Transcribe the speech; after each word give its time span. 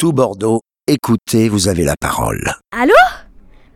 tout 0.00 0.14
Bordeaux, 0.14 0.62
écoutez, 0.86 1.50
vous 1.50 1.68
avez 1.68 1.84
la 1.84 1.92
parole. 2.00 2.40
Allô? 2.72 2.94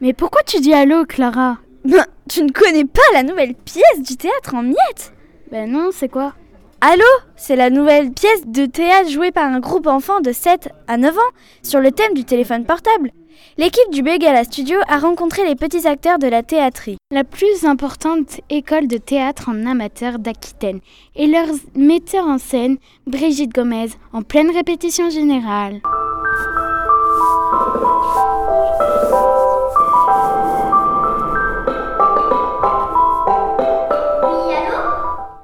Mais 0.00 0.14
pourquoi 0.14 0.40
tu 0.42 0.58
dis 0.58 0.72
allô, 0.72 1.04
Clara? 1.04 1.58
Ben, 1.84 2.06
tu 2.30 2.42
ne 2.42 2.50
connais 2.50 2.86
pas 2.86 3.02
la 3.12 3.22
nouvelle 3.22 3.54
pièce 3.54 4.00
du 4.00 4.16
théâtre 4.16 4.54
en 4.54 4.62
miettes? 4.62 5.12
Ben 5.52 5.70
non, 5.70 5.90
c'est 5.92 6.08
quoi? 6.08 6.32
Allô? 6.80 7.04
C'est 7.36 7.56
la 7.56 7.68
nouvelle 7.68 8.10
pièce 8.10 8.46
de 8.46 8.64
théâtre 8.64 9.10
jouée 9.10 9.32
par 9.32 9.52
un 9.52 9.60
groupe 9.60 9.86
enfant 9.86 10.22
de 10.22 10.32
7 10.32 10.70
à 10.86 10.96
9 10.96 11.14
ans 11.14 11.32
sur 11.62 11.80
le 11.80 11.92
thème 11.92 12.14
du 12.14 12.24
téléphone 12.24 12.64
portable. 12.64 13.10
L'équipe 13.56 13.90
du 13.90 14.02
Begala 14.02 14.44
Studio 14.44 14.78
a 14.88 14.98
rencontré 14.98 15.44
les 15.44 15.54
petits 15.54 15.86
acteurs 15.86 16.18
de 16.18 16.26
la 16.26 16.42
théâtrie. 16.42 16.96
La 17.10 17.24
plus 17.24 17.64
importante 17.64 18.40
école 18.50 18.88
de 18.88 18.96
théâtre 18.96 19.48
en 19.48 19.66
amateur 19.66 20.18
d'Aquitaine 20.18 20.80
et 21.14 21.26
leur 21.26 21.46
metteur 21.74 22.26
en 22.26 22.38
scène, 22.38 22.78
Brigitte 23.06 23.54
Gomez, 23.54 23.90
en 24.12 24.22
pleine 24.22 24.50
répétition 24.50 25.10
générale. 25.10 25.80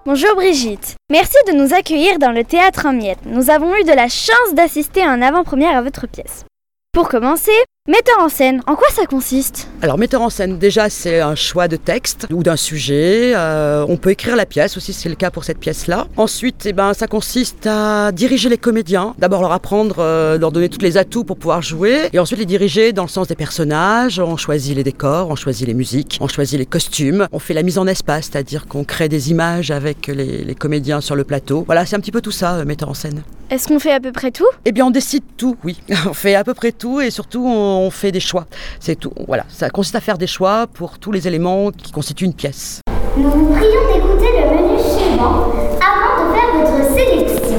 Bonjour 0.06 0.34
Brigitte. 0.34 0.96
Merci 1.08 1.36
de 1.46 1.52
nous 1.52 1.72
accueillir 1.72 2.18
dans 2.18 2.32
le 2.32 2.42
théâtre 2.42 2.86
en 2.86 2.92
miettes. 2.92 3.24
Nous 3.26 3.48
avons 3.48 3.76
eu 3.76 3.84
de 3.84 3.92
la 3.92 4.08
chance 4.08 4.54
d'assister 4.54 5.02
à 5.02 5.10
un 5.10 5.22
avant-première 5.22 5.76
à 5.76 5.82
votre 5.82 6.08
pièce. 6.08 6.44
Pour 6.92 7.08
commencer, 7.08 7.52
metteur 7.90 8.20
en 8.20 8.28
scène, 8.28 8.62
en 8.66 8.76
quoi 8.76 8.88
ça 8.90 9.04
consiste 9.04 9.68
Alors 9.82 9.98
metteur 9.98 10.22
en 10.22 10.30
scène, 10.30 10.58
déjà 10.58 10.88
c'est 10.88 11.20
un 11.20 11.34
choix 11.34 11.66
de 11.66 11.76
texte 11.76 12.26
ou 12.32 12.42
d'un 12.42 12.56
sujet. 12.56 13.32
Euh, 13.34 13.84
on 13.88 13.96
peut 13.96 14.10
écrire 14.10 14.36
la 14.36 14.46
pièce 14.46 14.76
aussi, 14.76 14.92
c'est 14.92 15.08
le 15.08 15.16
cas 15.16 15.30
pour 15.30 15.44
cette 15.44 15.58
pièce-là. 15.58 16.06
Ensuite, 16.16 16.66
eh 16.66 16.72
ben, 16.72 16.94
ça 16.94 17.08
consiste 17.08 17.66
à 17.66 18.12
diriger 18.12 18.48
les 18.48 18.58
comédiens. 18.58 19.14
D'abord 19.18 19.42
leur 19.42 19.52
apprendre, 19.52 19.96
euh, 19.98 20.38
leur 20.38 20.52
donner 20.52 20.68
tous 20.68 20.80
les 20.80 20.96
atouts 20.98 21.24
pour 21.24 21.36
pouvoir 21.36 21.62
jouer. 21.62 22.08
Et 22.12 22.18
ensuite 22.18 22.38
les 22.38 22.46
diriger 22.46 22.92
dans 22.92 23.02
le 23.02 23.08
sens 23.08 23.26
des 23.26 23.34
personnages. 23.34 24.20
On 24.20 24.36
choisit 24.36 24.76
les 24.76 24.84
décors, 24.84 25.28
on 25.28 25.36
choisit 25.36 25.66
les 25.66 25.74
musiques, 25.74 26.18
on 26.20 26.28
choisit 26.28 26.58
les 26.58 26.66
costumes. 26.66 27.26
On 27.32 27.38
fait 27.38 27.54
la 27.54 27.62
mise 27.62 27.76
en 27.76 27.86
espace, 27.86 28.30
c'est-à-dire 28.30 28.66
qu'on 28.66 28.84
crée 28.84 29.08
des 29.08 29.30
images 29.30 29.70
avec 29.70 30.06
les, 30.06 30.44
les 30.44 30.54
comédiens 30.54 31.00
sur 31.00 31.16
le 31.16 31.24
plateau. 31.24 31.64
Voilà, 31.66 31.84
c'est 31.86 31.96
un 31.96 32.00
petit 32.00 32.12
peu 32.12 32.20
tout 32.20 32.30
ça, 32.30 32.54
euh, 32.54 32.64
metteur 32.64 32.88
en 32.88 32.94
scène. 32.94 33.22
Est-ce 33.50 33.66
qu'on 33.66 33.80
fait 33.80 33.90
à 33.90 33.98
peu 33.98 34.12
près 34.12 34.30
tout? 34.30 34.46
Eh 34.64 34.70
bien 34.70 34.86
on 34.86 34.92
décide 34.92 35.24
tout, 35.36 35.56
oui. 35.64 35.76
on 36.08 36.14
fait 36.14 36.36
à 36.36 36.44
peu 36.44 36.54
près 36.54 36.70
tout 36.70 37.00
et 37.00 37.10
surtout 37.10 37.44
on 37.44 37.69
on 37.78 37.90
fait 37.90 38.12
des 38.12 38.20
choix. 38.20 38.46
C'est 38.80 38.96
tout. 38.96 39.12
Voilà, 39.26 39.44
ça 39.48 39.70
consiste 39.70 39.94
à 39.96 40.00
faire 40.00 40.18
des 40.18 40.26
choix 40.26 40.66
pour 40.66 40.98
tous 40.98 41.12
les 41.12 41.28
éléments 41.28 41.70
qui 41.70 41.92
constituent 41.92 42.24
une 42.24 42.34
pièce. 42.34 42.80
Nous 43.16 43.30
vous 43.30 43.52
prions 43.52 43.86
d'écouter 43.92 44.30
le 44.38 44.50
menu 44.50 44.78
suivant 44.78 45.52
avant 45.80 46.14
de 46.20 46.34
faire 46.34 46.50
votre 46.58 46.94
sélection. 46.94 47.58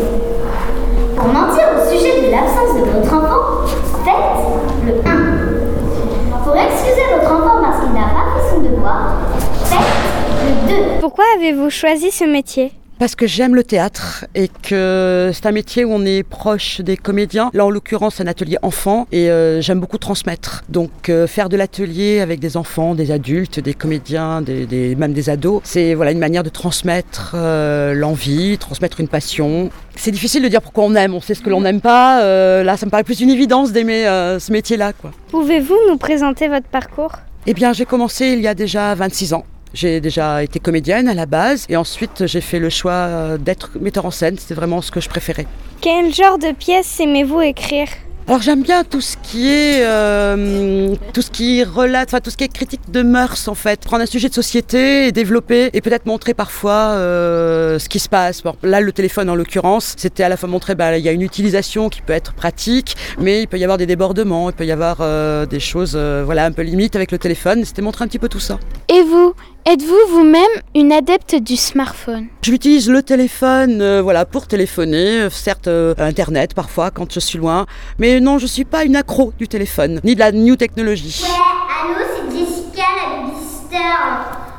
Pour 1.16 1.28
mentir 1.28 1.64
au 1.76 1.92
sujet 1.92 2.22
de 2.22 2.32
l'absence 2.32 2.76
de 2.76 2.82
votre 2.90 3.14
enfant, 3.14 3.68
faites 4.04 4.86
le 4.86 4.94
1. 5.08 6.44
Pour 6.44 6.56
excuser 6.56 7.06
votre 7.14 7.32
enfant 7.32 7.62
parce 7.62 7.80
qu'il 7.84 7.94
n'a 7.94 8.08
pas 8.08 8.28
fait 8.34 8.50
son 8.50 8.62
devoir, 8.62 9.18
faites 9.66 10.70
le 10.70 10.96
2. 10.96 11.00
Pourquoi 11.00 11.26
avez-vous 11.38 11.70
choisi 11.70 12.12
ce 12.12 12.24
métier? 12.24 12.72
Parce 13.02 13.16
que 13.16 13.26
j'aime 13.26 13.56
le 13.56 13.64
théâtre 13.64 14.26
et 14.36 14.48
que 14.48 15.32
c'est 15.34 15.48
un 15.48 15.52
métier 15.52 15.86
où 15.86 15.92
on 15.92 16.06
est 16.06 16.22
proche 16.22 16.82
des 16.82 16.98
comédiens. 16.98 17.50
Là, 17.52 17.66
en 17.66 17.72
l'occurrence, 17.72 18.22
un 18.22 18.28
atelier 18.28 18.58
enfant 18.62 19.08
et 19.12 19.32
euh, 19.32 19.60
j'aime 19.60 19.80
beaucoup 19.80 19.98
transmettre. 19.98 20.64
Donc, 20.70 21.10
euh, 21.10 21.26
faire 21.26 21.50
de 21.50 21.58
l'atelier 21.58 22.20
avec 22.20 22.40
des 22.40 22.58
enfants, 22.58 22.94
des 22.94 23.10
adultes, 23.10 23.60
des 23.60 23.74
comédiens, 23.74 24.44
des, 24.44 24.68
des- 24.68 24.96
même 24.96 25.14
des 25.14 25.32
ados, 25.32 25.62
c'est 25.64 25.96
voilà 25.96 26.12
une 26.12 26.20
manière 26.20 26.44
de 26.44 26.50
transmettre 26.50 27.32
euh, 27.34 27.96
l'envie, 27.96 28.60
transmettre 28.60 29.00
une 29.00 29.08
passion. 29.08 29.72
C'est 29.96 30.12
difficile 30.12 30.44
de 30.44 30.48
dire 30.48 30.62
pourquoi 30.62 30.84
on 30.84 30.94
aime. 30.94 31.16
On 31.16 31.22
sait 31.22 31.34
ce 31.34 31.42
que 31.42 31.50
l'on 31.50 31.62
n'aime 31.62 31.82
pas. 31.82 32.20
Là, 32.64 32.78
ça 32.78 32.86
me 32.86 32.92
paraît 32.92 33.04
plus 33.04 33.20
une 33.20 33.32
évidence 33.32 33.72
d'aimer 33.72 34.04
ce 34.40 34.52
métier-là, 34.52 34.94
quoi. 34.94 35.10
Pouvez-vous 35.30 35.76
nous 35.90 35.98
présenter 35.98 36.48
votre 36.50 36.68
parcours? 36.68 37.14
Eh 37.48 37.56
bien, 37.56 37.74
j'ai 37.74 37.86
commencé 37.86 38.28
il 38.28 38.42
y 38.42 38.48
a 38.48 38.54
déjà 38.54 38.94
26 38.94 39.34
ans. 39.34 39.44
J'ai 39.74 40.02
déjà 40.02 40.44
été 40.44 40.60
comédienne 40.60 41.08
à 41.08 41.14
la 41.14 41.26
base 41.26 41.66
et 41.70 41.78
ensuite 41.78 42.26
j'ai 42.28 42.42
fait 42.42 42.60
le 42.60 42.70
choix 42.70 42.92
euh, 42.92 43.38
d'être 43.38 43.72
metteur 43.80 44.06
en 44.06 44.12
scène. 44.12 44.38
C'était 44.38 44.54
vraiment 44.54 44.82
ce 44.82 44.92
que 44.92 45.00
je 45.00 45.10
préférais. 45.10 45.48
Quel 45.80 46.14
genre 46.14 46.38
de 46.38 46.52
pièce 46.52 47.00
aimez-vous 47.00 47.42
écrire? 47.42 47.88
Alors 48.28 48.42
j'aime 48.42 48.62
bien 48.62 48.84
tout 48.84 49.02
ce 49.02 49.18
qui 49.18 49.50
est 49.50 49.84
euh, 49.84 50.96
tout 51.12 51.22
ce 51.22 51.32
qui 51.32 51.64
relate, 51.64 52.10
enfin 52.10 52.22
tout 52.22 52.30
ce 52.30 52.38
qui 52.38 52.44
est 52.44 52.54
critique 52.54 52.90
de 52.90 53.02
mœurs 53.02 53.48
en 53.48 53.56
fait. 53.56 53.82
Prendre 53.82 54.04
un 54.04 54.06
sujet 54.06 54.30
de 54.30 54.34
société 54.34 55.08
et 55.08 55.12
développer 55.12 55.70
et 55.74 55.82
peut-être 55.82 56.06
montrer 56.06 56.34
parfois 56.34 56.94
euh, 56.96 57.80
ce 57.80 57.90
qui 57.90 58.00
se 58.00 58.08
passe. 58.08 58.44
Bon, 58.44 58.56
là 58.62 58.80
le 58.80 58.92
téléphone 58.92 59.30
en 59.30 59.36
l'occurrence, 59.36 59.96
c'était 59.98 60.24
à 60.24 60.30
la 60.30 60.38
fois 60.38 60.48
montrer 60.48 60.76
bah, 60.76 60.98
il 60.98 61.04
y 61.04 61.10
a 61.10 61.12
une 61.12 61.24
utilisation 61.24 61.90
qui 61.90 62.02
peut 62.02 62.14
être 62.14 62.34
pratique, 62.34 62.96
mais 63.20 63.42
il 63.42 63.48
peut 63.48 63.58
y 63.58 63.64
avoir 63.64 63.78
des 63.78 63.88
débordements, 63.88 64.50
il 64.50 64.54
peut 64.54 64.66
y 64.66 64.72
avoir 64.72 64.98
euh, 65.02 65.46
des 65.46 65.60
choses 65.60 65.98
voilà 65.98 66.46
un 66.46 66.52
peu 66.52 66.62
limites 66.62 66.96
avec 66.96 67.12
le 67.12 67.18
téléphone. 67.18 67.66
C'était 67.66 67.82
montrer 67.82 68.06
un 68.06 68.08
petit 68.08 68.20
peu 68.20 68.30
tout 68.30 68.40
ça. 68.40 68.60
Et 68.88 69.02
vous 69.02 69.34
Êtes-vous 69.66 69.96
vous-même 70.10 70.50
une 70.74 70.92
adepte 70.92 71.36
du 71.36 71.56
smartphone? 71.56 72.28
Je 72.42 72.52
utilise 72.52 72.90
le 72.90 73.04
téléphone 73.04 73.80
euh, 73.82 74.02
voilà, 74.02 74.26
pour 74.26 74.48
téléphoner, 74.48 75.22
euh, 75.22 75.30
certes 75.30 75.68
euh, 75.68 75.94
Internet 76.00 76.56
parfois 76.56 76.90
quand 76.90 77.14
je 77.14 77.20
suis 77.20 77.38
loin, 77.38 77.68
mais 78.00 78.20
non, 78.20 78.40
je 78.40 78.48
suis 78.48 78.66
pas 78.66 78.84
une 78.86 78.96
accro 78.96 79.34
du 79.38 79.48
téléphone, 79.48 80.02
ni 80.04 80.16
de 80.16 80.20
la 80.20 80.32
new 80.32 80.56
technologie. 80.56 81.24
Ouais, 81.24 81.94
allô, 81.94 82.06
c'est 82.16 82.38
Jessica, 82.40 82.84
la 82.98 83.22
babysitter. 83.22 83.78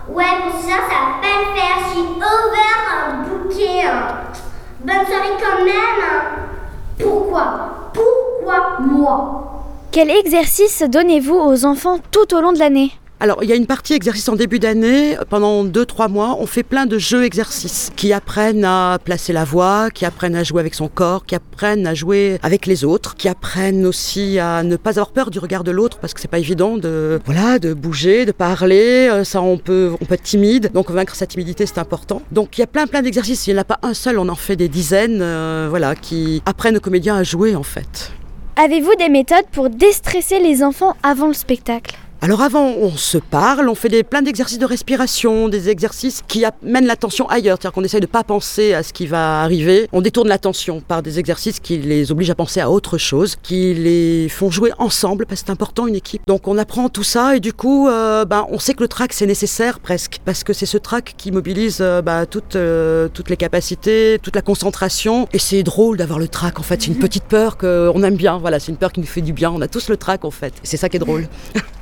Ouais, 0.08 0.24
pour 0.48 0.60
ça, 0.60 0.76
ça 0.88 0.98
va 1.00 1.20
pas 1.20 1.34
le 1.40 1.56
faire. 1.56 1.78
Je 1.84 1.90
suis 1.90 2.08
over 2.08 2.78
un 2.94 3.22
bouquet. 3.24 3.82
hein. 3.84 4.18
Bonne 4.84 5.06
soirée 5.06 5.36
quand 5.40 5.64
même. 5.64 5.74
hein. 6.04 6.22
Pourquoi? 7.00 7.90
Pourquoi 7.92 8.78
moi? 8.80 9.48
Quel 9.90 10.10
exercice 10.10 10.82
donnez-vous 10.88 11.34
aux 11.36 11.64
enfants 11.64 11.98
tout 12.12 12.34
au 12.36 12.40
long 12.40 12.52
de 12.52 12.58
l'année? 12.60 12.92
Alors, 13.22 13.44
il 13.44 13.48
y 13.48 13.52
a 13.52 13.54
une 13.54 13.66
partie 13.66 13.92
exercice 13.94 14.28
en 14.28 14.34
début 14.34 14.58
d'année. 14.58 15.16
Pendant 15.30 15.64
2-3 15.64 16.10
mois, 16.10 16.38
on 16.40 16.46
fait 16.46 16.64
plein 16.64 16.86
de 16.86 16.98
jeux 16.98 17.22
exercices 17.22 17.92
qui 17.94 18.12
apprennent 18.12 18.64
à 18.64 18.98
placer 18.98 19.32
la 19.32 19.44
voix, 19.44 19.90
qui 19.94 20.04
apprennent 20.04 20.34
à 20.34 20.42
jouer 20.42 20.58
avec 20.58 20.74
son 20.74 20.88
corps, 20.88 21.24
qui 21.24 21.36
apprennent 21.36 21.86
à 21.86 21.94
jouer 21.94 22.40
avec 22.42 22.66
les 22.66 22.84
autres, 22.84 23.14
qui 23.14 23.28
apprennent 23.28 23.86
aussi 23.86 24.40
à 24.40 24.64
ne 24.64 24.74
pas 24.74 24.90
avoir 24.90 25.12
peur 25.12 25.30
du 25.30 25.38
regard 25.38 25.62
de 25.62 25.70
l'autre 25.70 25.98
parce 26.00 26.14
que 26.14 26.20
c'est 26.20 26.26
pas 26.26 26.40
évident 26.40 26.78
de 26.78 27.20
voilà, 27.24 27.60
de 27.60 27.74
bouger, 27.74 28.24
de 28.24 28.32
parler, 28.32 29.08
Euh, 29.08 29.22
ça 29.22 29.40
on 29.40 29.56
peut 29.56 29.92
on 30.00 30.04
peut 30.04 30.14
être 30.14 30.24
timide. 30.24 30.72
Donc 30.74 30.90
vaincre 30.90 31.14
sa 31.14 31.28
timidité, 31.28 31.64
c'est 31.64 31.78
important. 31.78 32.22
Donc 32.32 32.58
il 32.58 32.62
y 32.62 32.64
a 32.64 32.66
plein 32.66 32.88
plein 32.88 33.02
d'exercices, 33.02 33.46
il 33.46 33.52
n'y 33.52 33.58
en 33.60 33.62
a 33.62 33.64
pas 33.64 33.78
un 33.84 33.94
seul, 33.94 34.18
on 34.18 34.28
en 34.28 34.34
fait 34.34 34.56
des 34.56 34.68
dizaines 34.68 35.20
euh, 35.22 35.68
voilà 35.70 35.94
qui 35.94 36.42
apprennent 36.44 36.76
aux 36.76 36.80
comédiens 36.80 37.14
à 37.14 37.22
jouer 37.22 37.54
en 37.54 37.62
fait. 37.62 38.10
Avez-vous 38.56 38.96
des 38.98 39.08
méthodes 39.08 39.46
pour 39.52 39.70
déstresser 39.70 40.40
les 40.40 40.64
enfants 40.64 40.96
avant 41.04 41.28
le 41.28 41.34
spectacle? 41.34 41.96
Alors 42.24 42.40
avant, 42.40 42.66
on 42.66 42.92
se 42.92 43.18
parle, 43.18 43.68
on 43.68 43.74
fait 43.74 43.88
des, 43.88 44.04
plein 44.04 44.22
d'exercices 44.22 44.60
de 44.60 44.64
respiration, 44.64 45.48
des 45.48 45.68
exercices 45.70 46.22
qui 46.28 46.44
amènent 46.44 46.86
l'attention 46.86 47.28
ailleurs, 47.28 47.58
c'est-à-dire 47.60 47.74
qu'on 47.74 47.82
essaye 47.82 48.00
de 48.00 48.06
pas 48.06 48.22
penser 48.22 48.74
à 48.74 48.84
ce 48.84 48.92
qui 48.92 49.08
va 49.08 49.42
arriver. 49.42 49.88
On 49.90 50.00
détourne 50.00 50.28
l'attention 50.28 50.80
par 50.80 51.02
des 51.02 51.18
exercices 51.18 51.58
qui 51.58 51.78
les 51.78 52.12
obligent 52.12 52.30
à 52.30 52.36
penser 52.36 52.60
à 52.60 52.70
autre 52.70 52.96
chose, 52.96 53.34
qui 53.42 53.74
les 53.74 54.28
font 54.28 54.52
jouer 54.52 54.70
ensemble, 54.78 55.26
parce 55.26 55.40
que 55.40 55.46
c'est 55.48 55.52
important 55.52 55.88
une 55.88 55.96
équipe. 55.96 56.22
Donc 56.28 56.46
on 56.46 56.58
apprend 56.58 56.88
tout 56.88 57.02
ça 57.02 57.34
et 57.34 57.40
du 57.40 57.52
coup, 57.52 57.88
euh, 57.88 58.24
ben, 58.24 58.46
on 58.50 58.60
sait 58.60 58.74
que 58.74 58.84
le 58.84 58.88
track 58.88 59.14
c'est 59.14 59.26
nécessaire 59.26 59.80
presque, 59.80 60.20
parce 60.24 60.44
que 60.44 60.52
c'est 60.52 60.64
ce 60.64 60.78
track 60.78 61.14
qui 61.18 61.32
mobilise 61.32 61.78
euh, 61.80 62.02
ben, 62.02 62.26
toutes, 62.26 62.54
euh, 62.54 63.08
toutes 63.12 63.30
les 63.30 63.36
capacités, 63.36 64.20
toute 64.22 64.36
la 64.36 64.42
concentration. 64.42 65.26
Et 65.32 65.40
c'est 65.40 65.64
drôle 65.64 65.96
d'avoir 65.96 66.20
le 66.20 66.28
track 66.28 66.60
en 66.60 66.62
fait, 66.62 66.82
c'est 66.82 66.86
une 66.92 66.98
petite 67.00 67.24
peur 67.24 67.58
qu'on 67.58 68.00
aime 68.04 68.14
bien. 68.14 68.38
Voilà, 68.38 68.60
c'est 68.60 68.70
une 68.70 68.78
peur 68.78 68.92
qui 68.92 69.00
nous 69.00 69.06
fait 69.06 69.22
du 69.22 69.32
bien. 69.32 69.50
On 69.50 69.60
a 69.60 69.66
tous 69.66 69.88
le 69.88 69.96
track 69.96 70.24
en 70.24 70.30
fait. 70.30 70.54
C'est 70.62 70.76
ça 70.76 70.88
qui 70.88 70.98
est 70.98 71.00
drôle. 71.00 71.26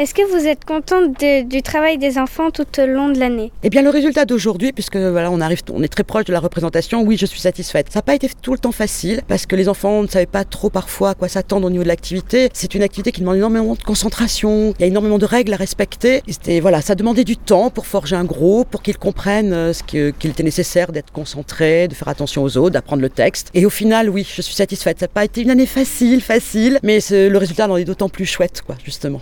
Est-ce 0.00 0.14
que 0.14 0.22
vous 0.32 0.46
êtes 0.46 0.64
contente 0.64 1.22
du 1.46 1.60
travail 1.60 1.98
des 1.98 2.16
enfants 2.16 2.50
tout 2.50 2.64
au 2.78 2.86
long 2.86 3.10
de 3.10 3.18
l'année? 3.18 3.52
Eh 3.62 3.68
bien, 3.68 3.82
le 3.82 3.90
résultat 3.90 4.24
d'aujourd'hui, 4.24 4.72
puisque 4.72 4.96
voilà, 4.96 5.30
on 5.30 5.42
arrive, 5.42 5.60
on 5.70 5.82
est 5.82 5.88
très 5.88 6.04
proche 6.04 6.24
de 6.24 6.32
la 6.32 6.40
représentation, 6.40 7.02
oui, 7.02 7.18
je 7.18 7.26
suis 7.26 7.38
satisfaite. 7.38 7.88
Ça 7.90 7.98
n'a 7.98 8.02
pas 8.02 8.14
été 8.14 8.30
tout 8.40 8.52
le 8.52 8.58
temps 8.58 8.72
facile, 8.72 9.20
parce 9.28 9.44
que 9.44 9.56
les 9.56 9.68
enfants 9.68 10.02
ne 10.02 10.08
savaient 10.08 10.24
pas 10.24 10.44
trop 10.44 10.70
parfois 10.70 11.10
à 11.10 11.14
quoi 11.14 11.28
s'attendre 11.28 11.66
au 11.66 11.70
niveau 11.70 11.82
de 11.82 11.88
l'activité. 11.88 12.48
C'est 12.54 12.74
une 12.74 12.82
activité 12.82 13.12
qui 13.12 13.20
demande 13.20 13.36
énormément 13.36 13.74
de 13.74 13.82
concentration, 13.82 14.72
il 14.78 14.80
y 14.80 14.84
a 14.84 14.86
énormément 14.86 15.18
de 15.18 15.26
règles 15.26 15.52
à 15.52 15.56
respecter. 15.58 16.22
C'était, 16.26 16.60
voilà, 16.60 16.80
ça 16.80 16.94
demandait 16.94 17.24
du 17.24 17.36
temps 17.36 17.68
pour 17.68 17.84
forger 17.84 18.16
un 18.16 18.24
groupe, 18.24 18.70
pour 18.70 18.80
qu'ils 18.80 18.96
comprennent 18.96 19.52
euh, 19.52 19.74
ce 19.74 19.82
qu'il 19.82 20.30
était 20.30 20.42
nécessaire 20.42 20.92
d'être 20.92 21.12
concentré, 21.12 21.88
de 21.88 21.94
faire 21.94 22.08
attention 22.08 22.42
aux 22.42 22.56
autres, 22.56 22.70
d'apprendre 22.70 23.02
le 23.02 23.10
texte. 23.10 23.50
Et 23.52 23.66
au 23.66 23.70
final, 23.70 24.08
oui, 24.08 24.26
je 24.34 24.40
suis 24.40 24.54
satisfaite. 24.54 24.98
Ça 24.98 25.04
n'a 25.04 25.12
pas 25.12 25.26
été 25.26 25.42
une 25.42 25.50
année 25.50 25.66
facile, 25.66 26.22
facile, 26.22 26.78
mais 26.82 27.00
le 27.10 27.36
résultat 27.36 27.68
en 27.68 27.76
est 27.76 27.84
d'autant 27.84 28.08
plus 28.08 28.24
chouette, 28.24 28.62
quoi, 28.64 28.76
justement. 28.82 29.20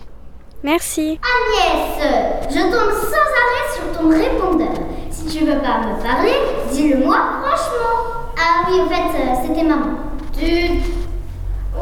Merci. 0.65 1.21
Agnès, 1.23 2.49
je 2.51 2.59
tombe 2.59 2.93
sans 2.93 3.29
arrêt 3.41 3.67
sur 3.75 3.99
ton 3.99 4.09
répondeur. 4.11 4.75
Si 5.11 5.25
tu 5.27 5.45
veux 5.45 5.59
pas 5.59 5.79
me 5.87 6.03
parler, 6.03 6.35
dis-le-moi 6.73 7.17
franchement. 7.43 8.33
Ah 8.37 8.67
oui, 8.69 8.81
en 8.81 8.89
fait, 8.89 9.19
euh, 9.19 9.35
c'était 9.47 9.63
maman. 9.63 9.95
Tu... 10.33 10.45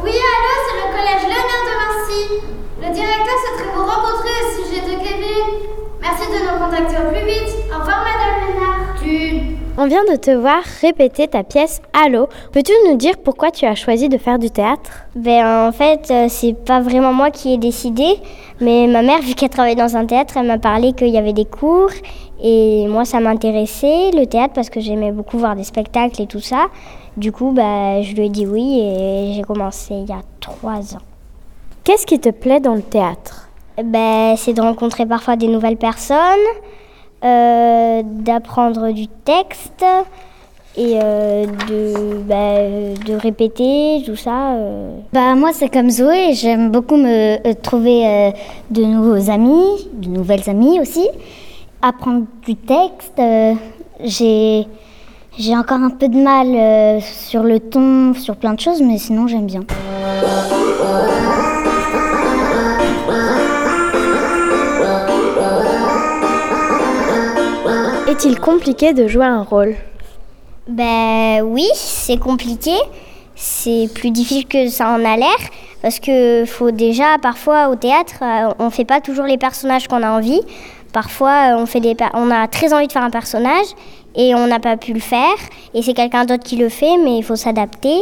Oui, 0.03 0.13
allô, 0.13 0.53
c'est 0.67 0.77
le 0.77 0.93
collège 0.93 1.23
Léonard 1.23 1.65
de 1.65 1.75
Vinci. 1.81 2.23
Le 2.83 2.93
directeur 2.93 3.37
souhaiterait 3.47 3.75
vous 3.75 3.85
rencontrer 3.87 4.35
au 4.45 4.63
sujet 4.63 4.83
de 4.83 5.03
Kevin. 5.03 5.47
Merci 6.03 6.27
de 6.29 6.39
nous 6.45 6.59
contacter 6.63 6.97
au 6.99 7.11
plus 7.11 7.25
vite. 7.25 7.55
Au 7.75 7.79
revoir, 7.81 8.05
Madame 8.05 8.37
Lénard. 8.47 8.66
On 9.79 9.87
vient 9.87 10.05
de 10.11 10.17
te 10.17 10.31
voir 10.31 10.63
répéter 10.81 11.29
ta 11.29 11.45
pièce 11.45 11.83
Allô. 11.93 12.31
Peux-tu 12.51 12.73
nous 12.89 12.97
dire 12.97 13.19
pourquoi 13.23 13.51
tu 13.51 13.67
as 13.67 13.75
choisi 13.75 14.09
de 14.09 14.17
faire 14.17 14.39
du 14.39 14.51
théâtre? 14.51 15.05
Ben 15.15 15.69
en 15.69 15.71
fait, 15.71 16.11
euh, 16.11 16.27
c'est 16.31 16.55
pas 16.55 16.81
vraiment 16.81 17.13
moi 17.13 17.31
qui 17.31 17.53
ai 17.53 17.59
décidé, 17.59 18.07
mais 18.63 18.87
ma 18.87 19.03
mère, 19.03 19.21
vu 19.21 19.35
qu'elle 19.35 19.51
travaille 19.51 19.77
dans 19.77 19.95
un 19.95 20.07
théâtre, 20.07 20.39
elle 20.39 20.47
m'a 20.47 20.57
parlé 20.59 20.95
qu'il 20.95 21.09
y 21.09 21.19
avait 21.19 21.35
des 21.35 21.45
cours 21.45 21.91
et 22.43 22.87
moi 22.89 23.05
ça 23.05 23.21
m'intéressait 23.21 24.13
le 24.13 24.25
théâtre 24.25 24.55
parce 24.55 24.71
que 24.71 24.81
j'aimais 24.81 25.13
beaucoup 25.13 25.37
voir 25.37 25.55
des 25.55 25.65
spectacles 25.65 26.23
et 26.23 26.27
tout 26.27 26.41
ça. 26.41 26.69
Du 27.19 27.31
coup, 27.31 27.53
bah, 27.53 28.01
je 28.01 28.15
lui 28.15 28.27
ai 28.27 28.29
dit 28.31 28.47
oui 28.47 28.81
et 28.81 29.35
j'ai 29.35 29.43
commencé 29.43 29.93
il 29.93 30.09
y 30.09 30.13
a 30.13 30.23
trois 30.41 30.95
ans. 30.95 31.05
Qu'est-ce 31.85 32.07
qui 32.07 32.19
te 32.19 32.31
plaît 32.31 32.61
dans 32.61 32.75
le 32.75 32.83
théâtre? 32.83 33.51
Ben, 33.85 34.37
C'est 34.39 34.55
de 34.55 34.63
rencontrer 34.63 35.05
parfois 35.05 35.37
des 35.37 35.49
nouvelles 35.49 35.77
personnes, 35.77 36.17
euh, 37.25 38.03
d'apprendre 38.05 38.93
du 38.93 39.09
texte 39.09 39.85
et 40.77 40.99
euh, 41.03 41.47
de, 41.47 42.19
bah, 42.23 42.59
de 43.07 43.15
répéter, 43.15 44.03
tout 44.05 44.17
ça. 44.17 44.53
Euh. 44.53 44.99
Bah, 45.13 45.35
moi, 45.35 45.51
c'est 45.55 45.73
comme 45.73 45.91
Zoé, 45.91 46.35
j'aime 46.35 46.71
beaucoup 46.71 46.97
me 46.97 47.53
trouver 47.55 48.33
de 48.71 48.85
nouveaux 48.85 49.31
amis, 49.31 49.89
de 49.95 50.09
nouvelles 50.09 50.49
amies 50.49 50.79
aussi. 50.81 51.09
Apprendre 51.81 52.27
du 52.45 52.57
texte, 52.57 53.21
j'ai, 54.05 54.67
j'ai 55.39 55.57
encore 55.57 55.79
un 55.79 55.91
peu 55.91 56.09
de 56.09 56.19
mal 56.19 57.01
sur 57.01 57.43
le 57.43 57.61
ton, 57.61 58.13
sur 58.15 58.37
plein 58.37 58.55
de 58.55 58.61
choses, 58.61 58.83
mais 58.83 58.99
sinon, 58.99 59.27
j'aime 59.27 59.47
bien. 59.47 59.63
Est-il 68.17 68.41
compliqué 68.41 68.95
de 68.95 69.09
jouer 69.09 69.27
un 69.27 69.43
rôle 69.43 69.75
Ben 70.67 71.43
oui, 71.43 71.67
c'est 71.75 72.17
compliqué. 72.17 72.73
C'est 73.35 73.91
plus 73.95 74.11
difficile 74.11 74.47
que 74.47 74.69
ça 74.69 74.89
en 74.89 75.05
a 75.05 75.19
l'air 75.19 75.37
parce 75.83 76.01
que 76.01 76.47
faut 76.47 76.71
déjà 76.71 77.19
parfois 77.21 77.69
au 77.69 77.75
théâtre, 77.75 78.15
euh, 78.23 78.55
on 78.59 78.71
fait 78.71 78.87
pas 78.87 79.03
toujours 79.03 79.27
les 79.27 79.37
personnages 79.37 79.87
qu'on 79.87 80.03
a 80.03 80.11
envie. 80.11 80.41
Parfois, 80.95 81.53
euh, 81.53 81.59
on 81.59 81.67
fait 81.67 81.81
des 81.81 81.95
on 82.15 82.31
a 82.31 82.49
très 82.49 82.73
envie 82.73 82.87
de 82.87 82.93
faire 82.93 83.03
un 83.03 83.11
personnage 83.11 83.67
et 84.15 84.35
on 84.35 84.47
n'a 84.47 84.61
pas 84.61 84.79
pu 84.79 84.95
le 84.95 85.01
faire 85.01 85.37
et 85.75 85.83
c'est 85.83 85.93
quelqu'un 85.93 86.25
d'autre 86.25 86.43
qui 86.43 86.57
le 86.57 86.71
fait, 86.71 86.97
mais 86.97 87.19
il 87.19 87.23
faut 87.23 87.37
s'adapter 87.37 87.99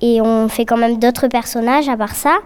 et 0.00 0.20
on 0.20 0.48
fait 0.48 0.64
quand 0.64 0.78
même 0.78 0.98
d'autres 0.98 1.28
personnages 1.28 1.88
à 1.88 1.96
part 1.96 2.16
ça. 2.16 2.38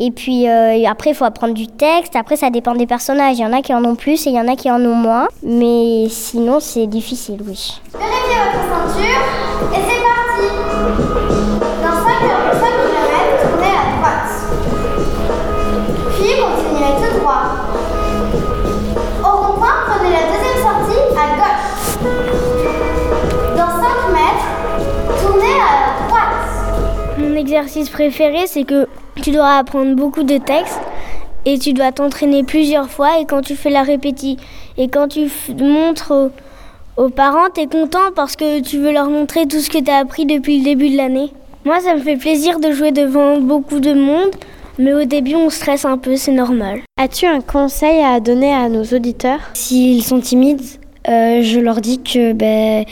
Et 0.00 0.12
puis 0.12 0.48
euh, 0.48 0.84
après, 0.88 1.10
il 1.10 1.14
faut 1.14 1.24
apprendre 1.24 1.54
du 1.54 1.66
texte. 1.66 2.14
Après, 2.14 2.36
ça 2.36 2.50
dépend 2.50 2.74
des 2.74 2.86
personnages. 2.86 3.38
Il 3.38 3.42
y 3.42 3.46
en 3.46 3.52
a 3.52 3.62
qui 3.62 3.74
en 3.74 3.84
ont 3.84 3.96
plus 3.96 4.26
et 4.26 4.30
il 4.30 4.36
y 4.36 4.40
en 4.40 4.46
a 4.46 4.54
qui 4.54 4.70
en 4.70 4.80
ont 4.84 4.94
moins. 4.94 5.26
Mais 5.42 6.06
sinon, 6.08 6.60
c'est 6.60 6.86
difficile, 6.86 7.40
oui. 7.46 7.80
Vérifiez 7.94 8.36
votre 8.44 8.62
ceinture 8.68 9.22
et 9.72 9.80
c'est 9.88 10.02
parti. 10.04 10.46
Dans 11.82 11.96
5 11.96 12.20
km, 12.20 12.46
tournez 13.42 13.74
à 13.74 13.84
droite. 13.98 14.30
Puis 16.16 16.30
continuez 16.40 16.94
tout 17.02 17.18
droit. 17.18 17.46
Au 19.24 19.36
rond-point, 19.36 19.78
prenez 19.88 20.10
la 20.12 20.22
deuxième 20.30 20.60
sortie 20.62 21.02
à 21.16 21.26
gauche. 21.38 21.66
Dans 23.56 23.72
5 23.82 23.82
mètres, 24.12 24.48
tournez 25.20 25.54
à 25.58 26.06
droite. 26.06 27.18
Mon 27.18 27.34
exercice 27.34 27.90
préféré, 27.90 28.46
c'est 28.46 28.62
que 28.62 28.86
tu 29.22 29.30
dois 29.30 29.56
apprendre 29.56 29.94
beaucoup 29.94 30.22
de 30.22 30.38
textes 30.38 30.80
et 31.44 31.58
tu 31.58 31.72
dois 31.72 31.92
t'entraîner 31.92 32.44
plusieurs 32.44 32.90
fois 32.90 33.20
et 33.20 33.24
quand 33.24 33.42
tu 33.42 33.56
fais 33.56 33.70
la 33.70 33.82
répétition 33.82 34.38
et 34.76 34.88
quand 34.88 35.08
tu 35.08 35.28
montres 35.58 36.12
aux, 36.96 37.08
parents, 37.08 37.48
tu 37.54 37.62
es 37.62 37.66
content 37.66 38.12
parce 38.14 38.36
que 38.36 38.60
tu 38.60 38.78
veux 38.78 38.92
leur 38.92 39.08
montrer 39.08 39.46
tout 39.46 39.60
ce 39.60 39.70
que 39.70 39.78
tu 39.78 39.90
as 39.90 39.98
appris 39.98 40.26
depuis 40.26 40.58
le 40.58 40.64
début 40.64 40.90
de 40.90 40.96
l'année. 40.96 41.32
Moi, 41.64 41.80
ça 41.80 41.94
me 41.94 42.00
fait 42.00 42.16
plaisir 42.16 42.60
de 42.60 42.70
jouer 42.70 42.92
devant 42.92 43.38
beaucoup 43.38 43.80
de 43.80 43.92
monde, 43.92 44.30
mais 44.78 44.94
au 44.94 45.04
début, 45.04 45.34
on 45.34 45.50
stresse 45.50 45.84
un 45.84 45.98
peu, 45.98 46.16
c'est 46.16 46.32
normal. 46.32 46.80
As-tu 46.96 47.26
un 47.26 47.40
conseil 47.40 48.02
à 48.02 48.20
donner 48.20 48.52
à 48.52 48.68
nos 48.68 48.84
auditeurs? 48.84 49.40
S'ils 49.54 50.04
sont 50.04 50.20
timides, 50.20 50.62
euh, 51.08 51.42
je 51.42 51.58
leur 51.58 51.80
dis 51.80 52.00
que 52.00 52.32
ben, 52.32 52.84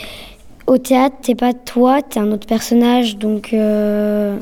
au 0.67 0.79
théâtre, 0.79 1.17
t'es 1.22 1.34
pas 1.34 1.52
toi, 1.52 2.02
t'es 2.02 2.19
un 2.19 2.32
autre 2.32 2.46
personnage, 2.46 3.17
donc 3.17 3.50
euh, 3.52 4.37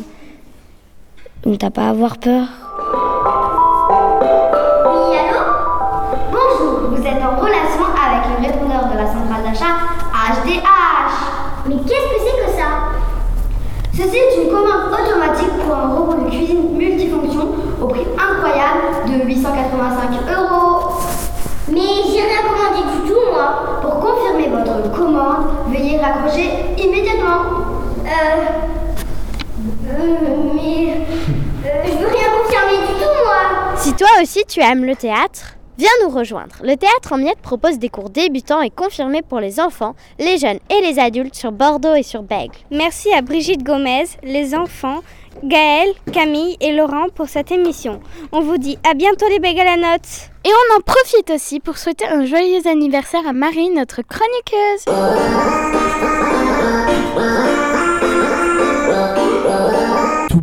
donc 1.44 1.58
t'as 1.58 1.70
pas 1.70 1.82
à 1.82 1.91
avoir 1.91 2.17
peur. 2.17 2.46
Oui, 4.87 5.17
allô? 5.19 5.41
Bonjour, 6.32 6.91
vous 6.91 7.06
êtes 7.06 7.23
en 7.23 7.37
relation 7.38 7.85
avec 7.85 8.23
le 8.31 8.46
répondeur 8.46 8.88
de 8.91 8.96
la 8.96 9.06
centrale 9.06 9.43
d'achat 9.44 9.75
HDH. 10.14 11.67
Mais 11.67 11.76
qu'est-ce 11.76 12.08
que 12.08 12.20
c'est 12.25 12.46
que 12.46 12.50
ça? 12.58 12.69
Ceci 13.93 14.17
est 14.17 14.43
une 14.43 14.50
commande 14.50 14.91
automatique 14.91 15.52
pour 15.64 15.75
un 15.76 15.88
robot 15.94 16.25
de 16.25 16.31
cuisine 16.31 16.76
multifonction 16.76 17.49
au 17.81 17.87
prix 17.88 18.06
incroyable 18.17 19.06
de 19.06 19.26
885 19.26 20.11
euros. 20.35 20.93
Mais 21.69 21.81
j'ai 22.06 22.23
rien 22.23 22.43
commandé 22.43 22.82
du 22.91 23.08
tout, 23.08 23.20
moi. 23.32 23.81
Pour 23.82 24.00
confirmer 24.00 24.49
votre 24.49 24.91
commande, 24.93 25.46
veuillez 25.69 25.99
raccrocher 25.99 26.75
immédiatement. 26.79 27.41
Euh. 28.06 28.64
Euh, 29.88 30.44
Si 33.85 33.93
toi 33.93 34.09
aussi 34.23 34.47
tu 34.49 34.61
aimes 34.61 34.87
le 34.87 34.97
théâtre, 34.97 35.59
viens 35.77 35.91
nous 36.03 36.09
rejoindre. 36.09 36.57
Le 36.63 36.75
théâtre 36.75 37.13
en 37.13 37.19
miettes 37.19 37.43
propose 37.43 37.79
des 37.79 37.91
cours 37.91 38.09
débutants 38.09 38.63
et 38.63 38.71
confirmés 38.71 39.21
pour 39.21 39.41
les 39.41 39.61
enfants, 39.61 39.95
les 40.19 40.39
jeunes 40.39 40.59
et 40.71 40.81
les 40.81 40.99
adultes 40.99 41.35
sur 41.35 41.53
Bordeaux 41.53 41.95
et 41.95 42.03
sur 42.03 42.23
Bègle. 42.23 42.57
Merci 42.71 43.13
à 43.13 43.21
Brigitte 43.21 43.63
Gomez, 43.63 44.05
les 44.23 44.55
enfants, 44.55 45.03
Gaël, 45.45 45.91
Camille 46.15 46.57
et 46.63 46.73
Laurent 46.73 47.11
pour 47.15 47.29
cette 47.29 47.53
émission. 47.53 48.01
On 48.33 48.41
vous 48.41 48.57
dit 48.57 48.79
à 48.91 48.95
bientôt 48.95 49.29
les 49.29 49.39
bègues 49.39 49.61
à 49.61 49.65
la 49.65 49.77
note. 49.77 50.31
Et 50.47 50.51
on 50.51 50.79
en 50.79 50.81
profite 50.81 51.31
aussi 51.31 51.61
pour 51.61 51.77
souhaiter 51.77 52.07
un 52.07 52.25
joyeux 52.25 52.67
anniversaire 52.67 53.29
à 53.29 53.35
Marie, 53.35 53.69
notre 53.69 54.01
chroniqueuse. 54.01 54.87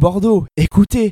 Bordeaux, 0.02 0.46
écoutez, 0.58 1.12